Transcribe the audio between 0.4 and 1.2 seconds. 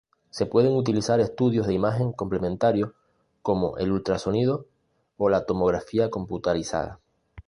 pueden utilizar